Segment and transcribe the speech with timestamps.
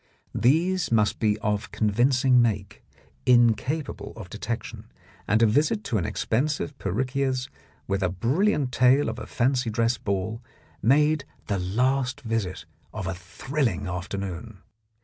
[0.33, 2.83] These must be of convincing make,
[3.27, 4.91] incapable of detection;
[5.27, 7.49] and a visit to an expensive perruquier's,
[7.87, 10.41] with a brilliant tale of a fancy dress ball,
[10.81, 14.63] made the last visit of a thrilling afternoon.